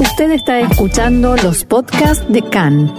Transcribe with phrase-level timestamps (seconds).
[0.00, 2.92] Usted está escuchando los podcasts de CAN.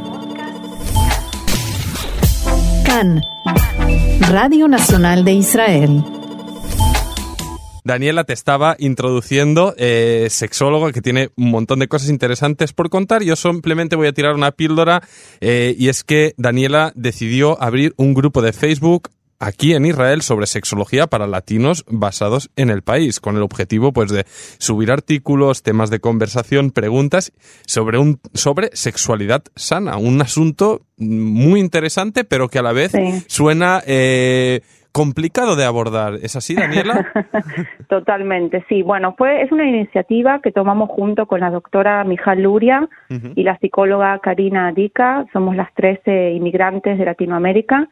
[2.86, 3.22] CAN,
[4.30, 6.04] Radio Nacional de Israel.
[7.86, 13.24] Daniela te estaba introduciendo, eh, sexólogo, que tiene un montón de cosas interesantes por contar.
[13.24, 15.02] Yo simplemente voy a tirar una píldora
[15.40, 19.10] eh, y es que Daniela decidió abrir un grupo de Facebook
[19.40, 24.12] aquí en Israel sobre sexología para latinos basados en el país, con el objetivo pues
[24.12, 27.32] de subir artículos, temas de conversación, preguntas
[27.66, 32.92] sobre un sobre sexualidad sana, un asunto muy interesante, pero que a la vez
[33.28, 34.62] suena eh,
[34.92, 36.16] complicado de abordar.
[36.22, 37.08] ¿Es así, Daniela?
[37.90, 38.84] Totalmente, sí.
[38.84, 42.88] Bueno, fue es una iniciativa que tomamos junto con la doctora Mijal Luria
[43.36, 45.26] y la psicóloga Karina Adica.
[45.32, 47.88] Somos las 13 inmigrantes de Latinoamérica.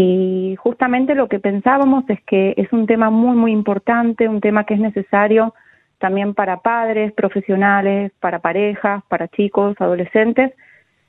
[0.00, 4.62] Y justamente lo que pensábamos es que es un tema muy, muy importante, un tema
[4.62, 5.54] que es necesario
[5.98, 10.52] también para padres, profesionales, para parejas, para chicos, adolescentes,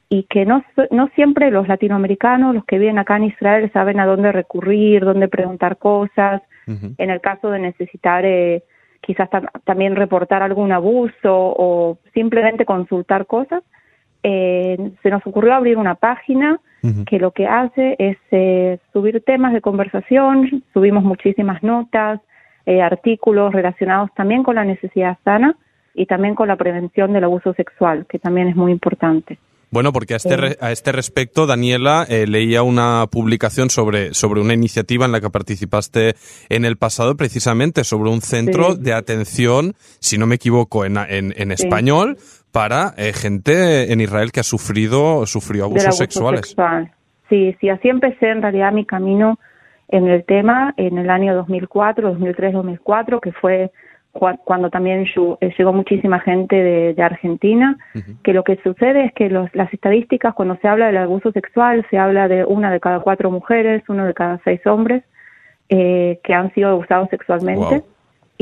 [0.10, 4.08] y que no, no siempre los latinoamericanos, los que viven acá en Israel, saben a
[4.08, 8.64] dónde recurrir, dónde preguntar cosas, en el caso de necesitar eh,
[9.02, 9.30] quizás
[9.66, 13.62] también reportar algún abuso o simplemente consultar cosas.
[14.24, 16.60] Eh, se nos ocurrió abrir una página
[17.06, 22.22] que lo que hace es eh, subir temas de conversación, subimos muchísimas notas,
[22.66, 25.58] eh, artículos relacionados también con la necesidad sana
[25.94, 29.38] y también con la prevención del abuso sexual, que también es muy importante.
[29.72, 34.56] Bueno, porque a este, a este respecto, Daniela, eh, leía una publicación sobre, sobre una
[34.56, 36.16] iniciativa en la que participaste
[36.50, 41.52] en el pasado, precisamente sobre un centro de atención, si no me equivoco, en, en,
[41.52, 42.18] español,
[42.52, 46.56] para eh, gente en Israel que ha sufrido sufrió abusos sexuales.
[47.30, 49.40] Sí, sí, así empecé en realidad mi camino
[49.88, 53.72] en el tema en el año 2004, 2003, 2004, que fue
[54.12, 57.78] cuando también eh, llegó muchísima gente de, Argentina,
[58.24, 61.86] que lo que sucede es que los, las estadísticas, cuando se habla del abuso sexual,
[61.90, 65.04] se habla de una de cada cuatro mujeres, uno de cada seis hombres
[65.70, 67.84] eh, que han sido abusados sexualmente.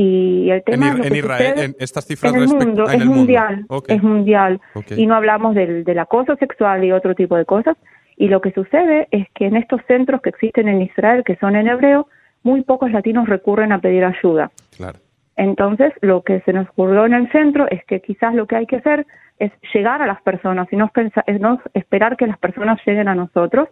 [0.00, 4.60] Y el tema en, Israel, estas cifras en el mundo, es, mundial, es mundial,
[4.96, 7.76] y no hablamos del, del acoso sexual y otro tipo de cosas.
[8.16, 11.56] Y lo que sucede es que en estos centros que existen en Israel, que son
[11.56, 12.06] en hebreo,
[12.44, 14.52] muy pocos latinos recurren a pedir ayuda.
[14.76, 15.00] Claro.
[15.34, 18.66] Entonces, lo que se nos ocurrió en el centro es que quizás lo que hay
[18.66, 19.04] que hacer
[19.40, 20.92] es llegar a las personas y no,
[21.40, 23.68] no esperar que las personas lleguen a nosotros.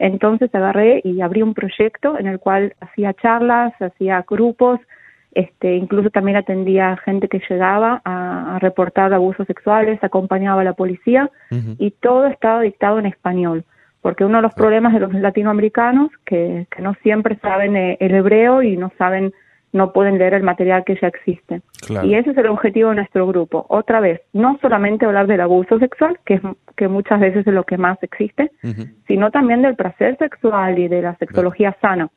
[0.00, 4.80] Entonces agarré y abrí un proyecto en el cual hacía charlas, hacía grupos,
[5.32, 11.30] este, incluso también atendía gente que llegaba a, reportar abusos sexuales, acompañaba a la policía
[11.78, 13.64] y todo estaba dictado en español.
[14.00, 18.14] Porque uno de los problemas de los latinoamericanos que, que no siempre saben eh, el
[18.14, 19.32] hebreo y no saben
[19.72, 21.60] no pueden leer el material que ya existe.
[22.02, 23.66] Y ese es el objetivo de nuestro grupo.
[23.68, 26.42] Otra vez, no solamente hablar del abuso sexual, que, es,
[26.76, 28.50] que muchas veces es lo que más existe,
[29.06, 32.08] sino también del placer sexual y de la sexología sana.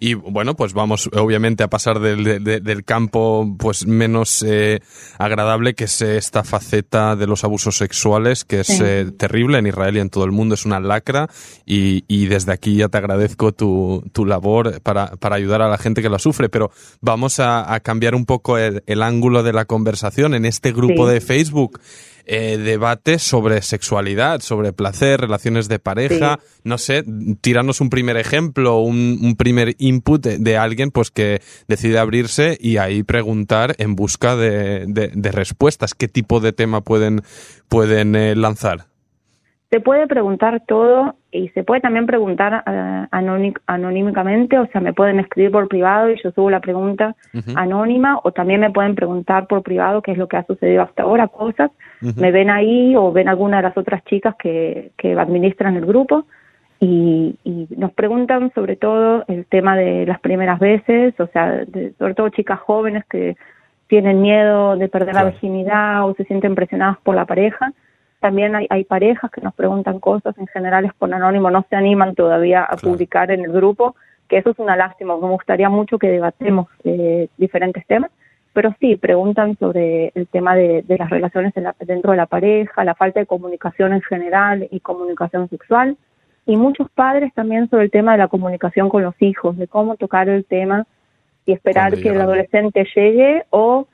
[0.00, 4.80] Y bueno, pues vamos obviamente a pasar del, del campo pues menos eh,
[5.18, 9.96] agradable que es esta faceta de los abusos sexuales que es eh, terrible en Israel
[9.96, 11.28] y en todo el mundo, es una lacra.
[11.64, 15.78] Y, y desde aquí ya te agradezco tu, tu labor para, para, ayudar a la
[15.78, 16.70] gente que la sufre, pero
[17.00, 20.34] vamos a, a cambiar un poco el, el, ángulo de la conversación.
[20.34, 21.80] En este grupo de Facebook
[22.26, 26.38] eh, debates sobre sexualidad, sobre placer, relaciones de pareja.
[26.64, 27.04] No sé,
[27.40, 32.76] tiranos un primer ejemplo, un, un primer input de, alguien pues que decide abrirse y
[32.76, 35.94] ahí preguntar en busca de, de, respuestas.
[35.94, 37.22] ¿Qué tipo de tema pueden,
[37.68, 38.86] pueden eh, lanzar?
[39.70, 43.06] Se puede preguntar todo y se puede también preguntar uh,
[43.66, 47.16] anónimamente, o sea, me pueden escribir por privado y yo subo la pregunta
[47.56, 51.04] anónima, o también me pueden preguntar por privado qué es lo que ha sucedido hasta
[51.04, 51.70] ahora, cosas,
[52.00, 56.26] me ven ahí o ven alguna de las otras chicas que, que administran el grupo
[56.80, 61.64] y, y, nos preguntan sobre todo el tema de las primeras veces, o sea,
[61.98, 63.36] sobre todo chicas jóvenes que
[63.86, 67.72] tienen miedo de perder la virginidad o se sienten presionadas por la pareja
[68.22, 71.76] también hay, hay parejas que nos preguntan cosas, en general es por anónimo, no se
[71.76, 73.94] animan todavía a publicar en el grupo,
[74.28, 78.10] que eso es una lástima, me gustaría mucho que debatemos eh, diferentes temas,
[78.54, 83.20] pero sí, preguntan sobre el tema de, las relaciones dentro de la pareja, la falta
[83.20, 85.96] de comunicación en general y comunicación sexual,
[86.46, 89.96] y muchos padres también sobre el tema de la comunicación con los hijos, de cómo
[89.96, 90.86] tocar el tema
[91.46, 93.86] y esperar que el adolescente llegue o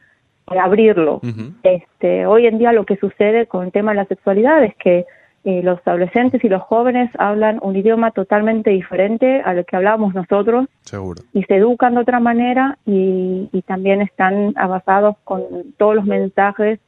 [0.56, 1.20] abrirlo.
[1.62, 5.06] este, hoy en día lo que sucede con el tema de la sexualidad es que
[5.44, 10.66] eh, los adolescentes y los jóvenes hablan un idioma totalmente diferente al que hablábamos nosotros
[10.82, 11.22] Seguro.
[11.32, 15.42] y se educan de otra manera y, y también están abasados con
[15.76, 16.80] todos los mensajes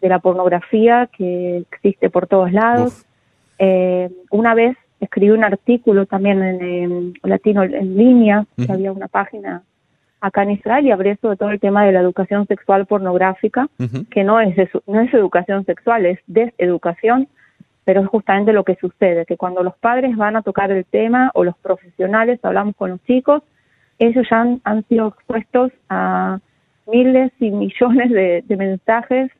[0.00, 3.04] de la pornografía que existe por todos lados.
[3.58, 9.62] Eh, una vez escribí un artículo también en, latino en línea, que había una página
[10.20, 13.68] acá en Israel y hablé sobre todo el tema de la educación sexual pornográfica,
[14.10, 14.56] que no es,
[14.86, 17.28] no es educación sexual, es deseducación,
[17.84, 21.30] pero es justamente lo que sucede, que cuando los padres van a tocar el tema
[21.34, 23.42] o los profesionales hablamos con los chicos,
[23.98, 26.38] ellos ya han, sido expuestos a
[26.86, 29.30] miles y millones de, mensajes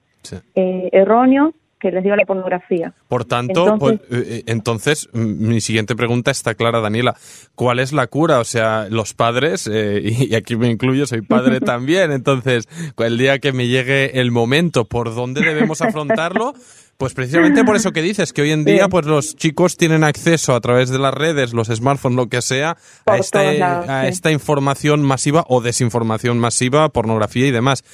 [0.55, 2.93] eh, erróneos que les dio la pornografía.
[3.09, 4.01] Por tanto, pues,
[4.47, 7.17] entonces, eh, mi siguiente pregunta está clara, Daniela.
[7.55, 8.41] ¿Cuál es la cura?
[8.41, 13.39] O sea, los padres, eh, y aquí me incluyo, soy padre también, entonces, el día
[13.39, 16.55] que me llegue el momento, ¿por dónde debemos afrontarlo?
[16.99, 20.57] Pues precisamente por eso que dices, que hoy en día pues los chicos tienen acceso
[20.57, 22.77] a través de las redes, los smartphones, lo que sea,
[23.07, 27.85] a, esta, a esta información masiva o desinformación masiva, pornografía y demás.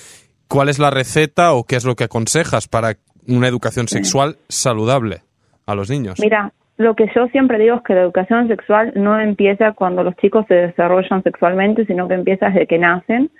[0.48, 2.96] ¿Cuál es la receta o qué es lo que aconsejas para
[3.29, 5.23] una educación sexual saludable
[5.67, 6.19] a los niños?
[6.21, 10.17] Mira, lo que yo siempre digo es que la educación sexual no empieza cuando los
[10.17, 13.31] chicos se desarrollan sexualmente, sino que empieza desde que nacen.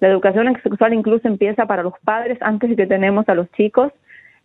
[0.00, 3.92] La educación sexual incluso empieza para los padres antes de que tenemos a los chicos,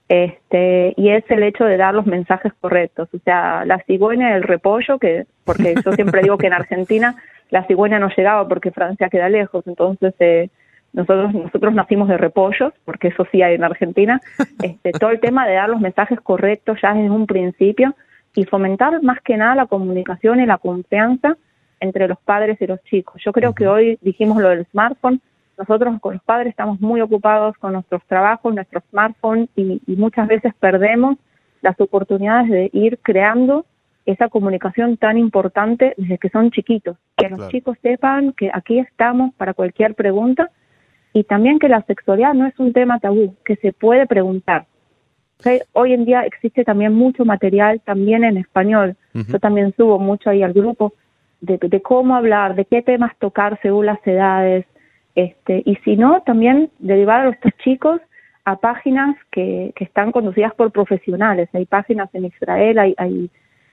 [0.08, 3.10] este, y es el hecho de dar los mensajes correctos.
[3.14, 7.16] O sea, la cigüeña y el repollo, que, porque yo siempre digo que en Argentina
[7.50, 10.50] la cigüeña no llegaba porque Francia queda lejos, entonces eh,
[10.94, 14.22] nosotros, nosotros nacimos de repollos, porque eso sí hay en Argentina.
[14.64, 17.96] Este, todo el tema de dar los mensajes correctos ya desde un principio
[18.36, 21.38] y fomentar más que nada la comunicación y la confianza
[21.80, 23.22] entre los padres y los chicos.
[23.24, 25.22] Yo creo que hoy dijimos lo del smartphone.
[25.58, 30.54] Nosotros con los padres estamos muy ocupados con nuestros trabajos, nuestros smartphones y, muchas veces
[30.60, 31.18] perdemos
[31.62, 33.66] las oportunidades de ir creando
[34.06, 36.98] esa comunicación tan importante desde que son chiquitos.
[37.18, 40.50] Que los chicos sepan que aquí estamos para cualquier pregunta
[41.18, 44.68] y también que la sexualidad no es un tema tabú, que se puede preguntar.
[45.74, 48.96] Hoy en día existe también mucho material también en español.
[49.14, 50.94] Yo también subo mucho ahí al grupo
[51.42, 54.68] de, cómo hablar, de qué temas tocar según las edades.
[55.16, 58.00] Este, y si no, también derivar a nuestros chicos
[58.46, 61.50] a páginas que, que están conducidas por profesionales.
[61.54, 63.32] Hay páginas en Israel, hay, hay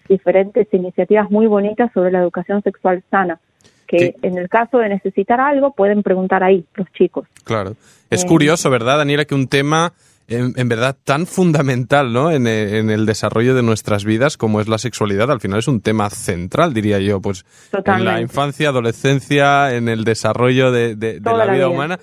[0.09, 3.39] diferentes iniciativas muy bonitas sobre la educación sexual sana
[3.87, 7.27] que en el caso de necesitar algo pueden preguntar ahí los chicos.
[7.45, 7.77] Claro.
[8.11, 9.93] Es eh, curioso, ¿verdad, Daniela, que un tema
[10.29, 12.31] en, verdad tan fundamental ¿no?
[12.31, 16.09] En, el desarrollo de nuestras vidas como es la sexualidad, al final es un tema
[16.11, 21.99] central, diría yo, pues en la infancia, adolescencia, en el desarrollo de, la, vida humana.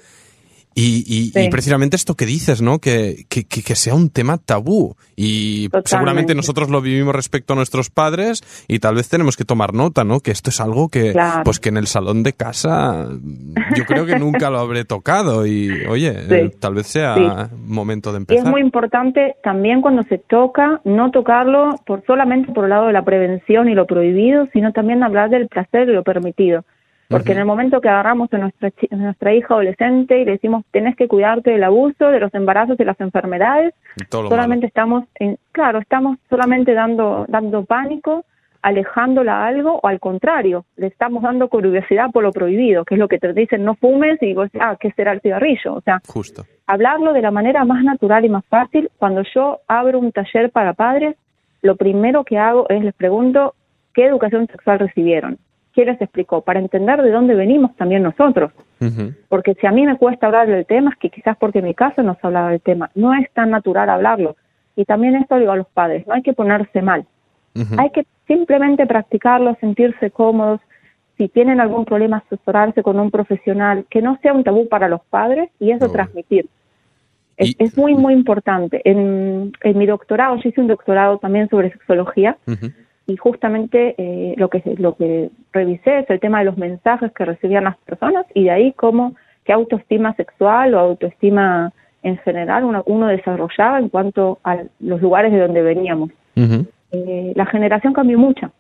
[0.74, 2.80] Y, precisamente esto que dices, ¿no?
[2.80, 4.96] Que, que, que, sea un tema tabú.
[5.18, 9.74] Y seguramente nosotros lo vivimos respecto a nuestros padres y tal vez tenemos que tomar
[9.74, 10.22] nota, ¿no?
[10.22, 11.14] Que esto es algo que,
[11.44, 13.08] pues que en el salón de casa
[13.76, 18.20] yo creo que nunca lo habré tocado y, oye, eh, tal vez sea momento de
[18.20, 18.44] empezar.
[18.44, 22.88] Y es muy importante también cuando se toca, no tocarlo por solamente por el lado
[22.88, 26.64] de la prevención y lo prohibido, sino también hablar del placer y lo permitido.
[27.12, 30.96] Porque en el momento que agarramos a nuestra, nuestra hija adolescente y le decimos, tenés
[30.96, 33.74] que cuidarte del abuso, de los embarazos y las enfermedades,
[34.10, 38.26] solamente estamos, en, claro, estamos solamente dando, dando pánico,
[38.62, 43.00] alejándola a algo, o al contrario, le estamos dando curiosidad por lo prohibido, que es
[43.00, 45.74] lo que te dicen, no fumes, y vos, ah, ¿qué será el cigarrillo?
[45.74, 46.44] O sea, Justo.
[46.68, 48.90] hablarlo de la manera más natural y más fácil.
[48.98, 51.16] Cuando yo abro un taller para padres,
[51.62, 53.56] lo primero que hago es les pregunto,
[53.94, 55.38] ¿qué educación sexual recibieron?
[55.74, 56.42] ¿Quién les explicó?
[56.42, 58.52] Para entender de dónde venimos también nosotros.
[59.30, 61.74] Porque si a mí me cuesta hablar del tema, es que quizás porque en mi
[61.74, 62.90] casa no se hablaba del tema.
[62.96, 64.36] No es tan natural hablarlo.
[64.76, 67.06] Y también esto digo a los padres, no hay que ponerse mal.
[67.78, 70.62] Hay que simplemente practicarlo, sentirse cómodos.
[71.18, 75.02] Si tienen algún problema, asesorarse con un profesional, que no sea un tabú para los
[75.10, 76.48] padres y eso transmitir.
[77.38, 78.82] Es, muy, muy importante.
[78.86, 82.38] En, en, mi doctorado, yo hice un doctorado también sobre sexología
[83.12, 87.26] y justamente eh, lo que lo que revisé es el tema de los mensajes que
[87.26, 92.84] recibían las personas y de ahí cómo qué autoestima sexual o autoestima en general uno,
[92.86, 96.10] uno desarrollaba en cuanto a los lugares de donde veníamos.
[96.94, 98.52] Eh, la generación cambió mucho,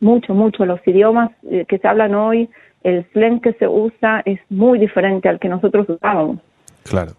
[0.00, 0.66] mucho, mucho.
[0.66, 2.48] Los idiomas eh, que se hablan hoy,
[2.82, 6.38] el slang que se usa es muy diferente al que nosotros usábamos.
[6.82, 7.12] Claro.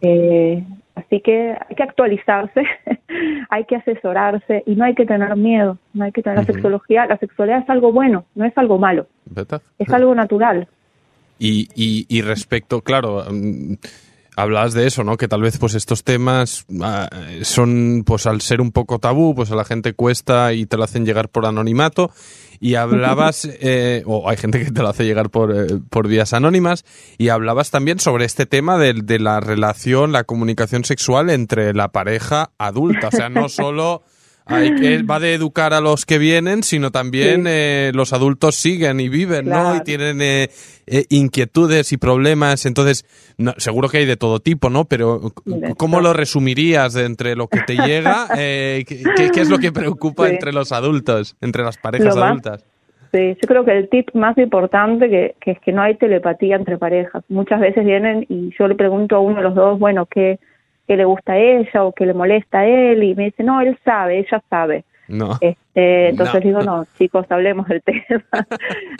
[1.11, 2.63] Así que hay que actualizarse,
[3.49, 7.05] hay que asesorarse y no hay que tener miedo, no hay que tener la sexología.
[7.05, 9.07] La sexualidad es algo bueno, no es algo malo.
[9.77, 10.69] Es algo natural.
[11.37, 13.73] Y, y, respecto, claro, mm,
[14.35, 15.17] hablabas de eso, ¿no?
[15.17, 17.09] Que tal vez pues estos temas ah,
[17.43, 20.83] son, pues al ser un poco tabú, pues a la gente cuesta y te lo
[20.83, 22.11] hacen llegar por anonimato.
[22.59, 26.33] Y hablabas, eh, o hay gente que te lo hace llegar por, eh, por vías
[26.33, 26.85] anónimas,
[27.17, 31.91] y hablabas también sobre este tema de, de la relación, la comunicación sexual entre la
[31.91, 33.07] pareja adulta.
[33.07, 34.03] O sea, no solo
[34.45, 38.99] hay que, va de educar a los que vienen, sino también eh, los adultos siguen
[38.99, 39.75] y viven, ¿no?
[39.75, 40.49] Y tienen eh,
[40.87, 42.65] eh, inquietudes y problemas.
[42.65, 43.05] Entonces,
[43.57, 44.85] seguro que hay de todo tipo, ¿no?
[44.85, 45.21] Pero,
[45.77, 48.27] ¿cómo lo resumirías de entre lo que te llega?
[48.35, 48.85] ¿qué,
[49.35, 52.65] es lo que preocupa entre los adultos, entre las parejas adultas?
[53.11, 56.55] Sí, yo creo que el tip más importante que, que es que no hay telepatía
[56.55, 57.23] entre parejas.
[57.27, 60.39] Muchas veces vienen y yo le pregunto a uno de los dos, bueno, ¿qué,
[60.91, 63.61] que le gusta a ella o que le molesta a él y me dice, no,
[63.61, 64.83] él sabe, ella sabe.
[65.07, 65.37] No.
[65.39, 68.45] Este, entonces digo, no, chicos, hablemos del tema.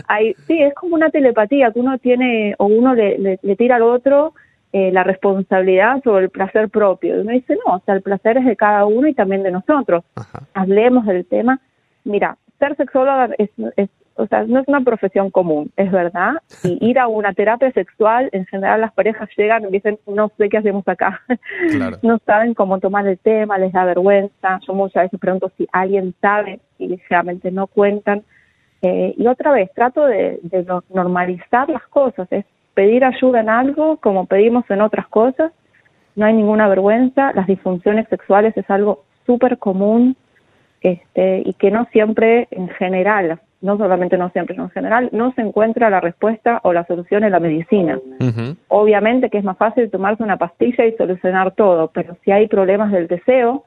[0.08, 3.82] Hay, sí, es como una telepatía que uno tiene o uno le, le, tira al
[3.82, 4.34] otro
[4.72, 7.18] eh, la responsabilidad sobre el placer propio.
[7.18, 9.52] Y uno dice, no, o sea, el placer es de cada uno y también de
[9.52, 10.06] nosotros.
[10.54, 11.60] Hablemos del tema.
[12.06, 16.34] Mira, ser sexóloga es, es o sea, no es una profesión común, es verdad.
[16.64, 20.50] Y ir a una terapia sexual, en general las parejas llegan y dicen, no sé
[20.50, 21.22] qué hacemos acá.
[22.02, 24.60] no saben cómo tomar el tema, les da vergüenza.
[24.68, 28.24] Yo muchas veces pregunto si alguien sabe y ligeramente no cuentan.
[28.82, 33.98] Eh, y otra vez, trato de, de normalizar las cosas, es pedir ayuda en algo
[33.98, 35.52] como pedimos en otras cosas.
[36.16, 37.32] No hay ninguna vergüenza.
[37.34, 40.18] Las disfunciones sexuales es algo súper común
[40.82, 45.32] este, y que no siempre en general no solamente no siempre, sino en general, no
[45.34, 48.00] se encuentra la respuesta o la solución en la medicina.
[48.68, 52.92] Obviamente que es más fácil tomarse una pastilla y solucionar todo, pero si hay problemas
[52.92, 53.64] del deseo,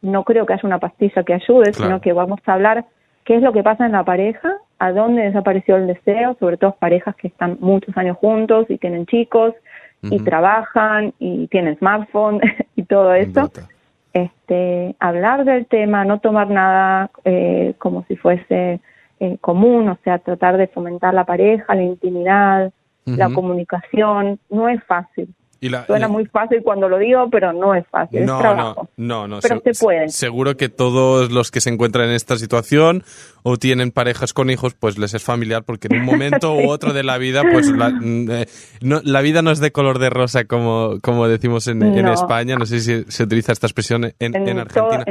[0.00, 2.84] no creo que haya una pastilla que ayude, sino que vamos a hablar
[3.24, 6.76] qué es lo que pasa en la pareja, a dónde desapareció el deseo, sobre todo
[6.78, 9.54] parejas que están muchos años juntos y tienen chicos
[10.02, 12.40] y trabajan y tienen smartphone
[12.76, 13.50] y todo eso.
[14.12, 18.80] Este, hablar del tema, no tomar nada eh, como si fuese
[19.22, 22.72] eh, común, o sea, tratar de fomentar la pareja, la intimidad,
[23.04, 25.32] la comunicación, no es fácil.
[25.86, 28.26] Suena muy fácil cuando lo digo, pero no es fácil.
[28.26, 28.88] No, es trabajo.
[28.96, 29.40] no, no, no.
[29.40, 30.08] Pero se, puede.
[30.08, 33.04] Seguro que todos los que se encuentran en esta situación
[33.44, 36.92] o tienen parejas con hijos, pues les es familiar porque en un momento u otro
[36.92, 38.46] de la vida, pues la, mm, eh,
[38.80, 42.56] no, la vida no es de color de rosa como, como decimos en, España.
[42.56, 45.04] No sé si se utiliza esta expresión en, en, Argentina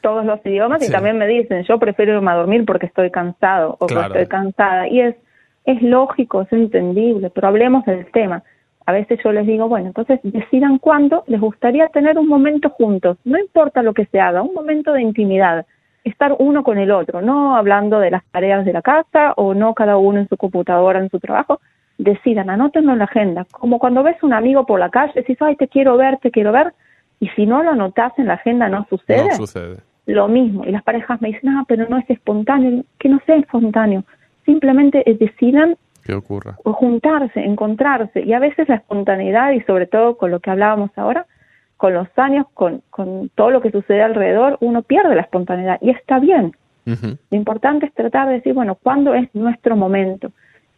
[0.00, 3.76] todos los idiomas y también me dicen, yo prefiero irme a dormir porque estoy cansado
[3.78, 4.88] o porque estoy cansada.
[4.88, 5.16] Y es,
[5.64, 8.42] es lógico, es entendible, pero hablemos del tema.
[8.86, 13.18] A veces yo les digo, bueno, entonces decidan cuándo les gustaría tener un momento juntos,
[13.24, 15.66] no importa lo que se haga, un momento de intimidad,
[16.02, 19.74] estar uno con el otro, no hablando de las tareas de la casa o no
[19.74, 21.60] cada uno en su computadora, en su trabajo,
[21.98, 25.56] decidan, anótenlo en la agenda, como cuando ves un amigo por la calle, decís, ay,
[25.56, 26.72] te quiero ver, te quiero ver,
[27.20, 29.28] y si no lo anotás en la agenda no sucede.
[29.28, 30.64] No sucede lo mismo.
[30.64, 32.84] Y las parejas me dicen, ah, pero no es espontáneo.
[32.98, 34.04] Que no sea espontáneo.
[34.44, 36.56] Simplemente decidan que ocurra.
[36.64, 38.22] O juntarse, encontrarse.
[38.22, 41.26] Y a veces la espontaneidad, y sobre todo con lo que hablábamos ahora,
[41.76, 45.78] con los años, con, con todo lo que sucede alrededor, uno pierde la espontaneidad.
[45.80, 46.52] Y está bien.
[46.84, 50.32] Lo importante es tratar de decir, bueno, ¿cuándo es nuestro momento?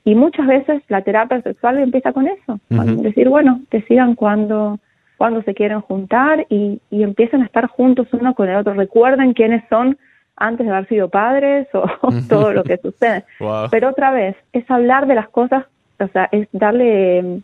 [0.05, 2.59] Y muchas veces la terapia sexual empieza con eso.
[2.69, 4.79] Decir, bueno, decidan cuándo
[5.23, 8.75] cuando se quieren juntar y, y empiezan a estar juntos uno con el otro.
[8.75, 9.97] Recuerden quiénes son
[10.35, 11.87] antes de haber sido padres o
[12.29, 13.25] todo lo que sucede.
[13.71, 15.65] Pero otra vez, es hablar de las cosas,
[16.01, 17.41] o sea, es darle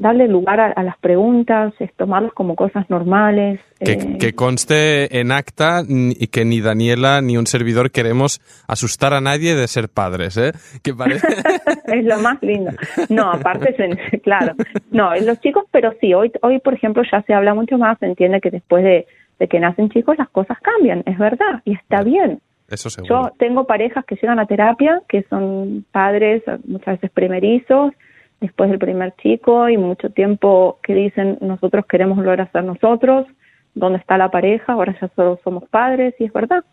[0.00, 3.60] darle lugar a, las preguntas, es tomarlas como cosas normales.
[3.78, 4.16] Que, eh.
[4.18, 9.54] que, conste en acta y que ni Daniela ni un servidor queremos asustar a nadie
[9.54, 10.52] de ser padres, ¿eh?
[10.82, 11.28] Que parece...
[11.86, 12.72] es lo más lindo.
[13.10, 13.76] No, aparte,
[14.24, 14.54] claro.
[14.90, 18.06] No, los chicos, pero sí, hoy, hoy por ejemplo ya se habla mucho más, se
[18.06, 19.06] entiende que después de,
[19.38, 22.40] de que nacen chicos las cosas cambian, es verdad, y está bien.
[22.68, 23.24] Eso seguro.
[23.24, 27.92] Yo tengo parejas que llegan a terapia, que son padres muchas veces primerizos,
[28.40, 33.26] después del primer chico y mucho tiempo que dicen nosotros queremos volver a ser nosotros,
[33.74, 34.72] ¿dónde está la pareja?
[34.72, 36.64] Ahora ya solo somos padres y es verdad,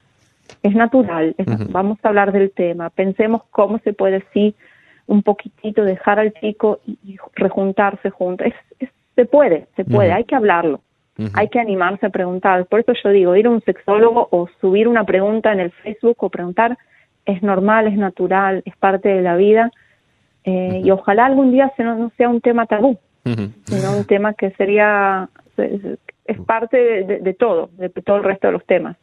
[0.64, 1.36] es natural,
[1.70, 4.56] vamos a hablar del tema, pensemos cómo se puede sí
[5.06, 8.48] un poquitito dejar al chico y, rejuntarse juntos,
[9.16, 10.82] se puede, se puede, hay que hablarlo.
[11.34, 12.68] Hay que animarse a preguntar.
[12.68, 16.18] Por eso yo digo, ir a un sexólogo o subir una pregunta en el Facebook
[16.20, 16.78] o preguntar
[17.26, 19.72] es normal, es natural, es parte de la vida
[20.48, 22.98] eh, y ojalá algún día no, sea un tema tabú,
[23.66, 25.28] sino un tema que sería,
[26.28, 28.98] es, parte de, todo, de todo el resto de los temas.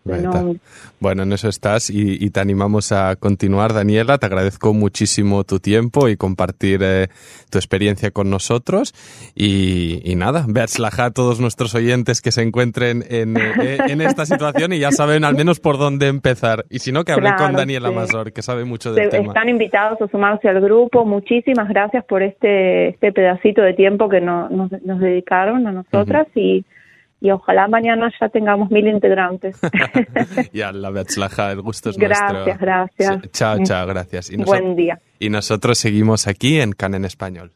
[1.00, 4.18] Bueno, en eso estás y, te animamos a continuar, Daniela.
[4.18, 7.08] Te agradezco muchísimo tu tiempo y compartir eh,
[7.50, 8.94] tu experiencia con nosotros.
[9.34, 10.46] Y, y nada,
[10.98, 15.24] a todos nuestros oyentes que se encuentren en, eh, en, esta situación y ya saben
[15.24, 16.64] al menos por dónde empezar.
[16.70, 19.28] Y si no, que hablen con Daniela Mazor, que sabe mucho del tema.
[19.28, 21.04] Están invitados a sumarse al grupo.
[21.04, 26.64] Muchísimas gracias por este, este pedacito de tiempo que nos, nos dedicaron a nosotras y
[27.24, 29.58] y ojalá mañana ya tengamos mil integrantes.
[30.52, 32.66] ya, la Betzlaja, el gusto es gracias, nuestro.
[32.66, 34.30] Gracias, Chao, chao, gracias.
[34.30, 34.98] Y Buen día.
[35.18, 37.54] Y nosotros seguimos aquí en CAN en Español.